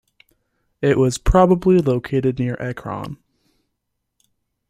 [0.81, 3.17] It was probably located near Ekron.